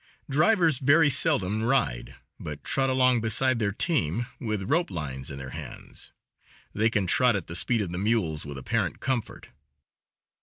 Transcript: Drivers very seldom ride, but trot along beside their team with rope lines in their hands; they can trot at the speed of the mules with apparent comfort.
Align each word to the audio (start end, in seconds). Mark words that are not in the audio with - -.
Drivers 0.27 0.79
very 0.79 1.11
seldom 1.11 1.61
ride, 1.63 2.15
but 2.39 2.63
trot 2.63 2.89
along 2.89 3.21
beside 3.21 3.59
their 3.59 3.71
team 3.71 4.25
with 4.39 4.63
rope 4.67 4.89
lines 4.89 5.29
in 5.29 5.37
their 5.37 5.51
hands; 5.51 6.11
they 6.73 6.89
can 6.89 7.05
trot 7.05 7.35
at 7.35 7.45
the 7.45 7.55
speed 7.55 7.81
of 7.83 7.91
the 7.91 7.99
mules 7.99 8.43
with 8.43 8.57
apparent 8.57 8.99
comfort. 8.99 9.49